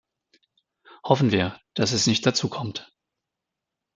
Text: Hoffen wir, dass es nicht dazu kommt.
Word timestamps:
Hoffen 1.03 1.29
wir, 1.31 1.61
dass 1.75 1.91
es 1.91 2.07
nicht 2.07 2.25
dazu 2.25 2.49
kommt. 2.49 2.91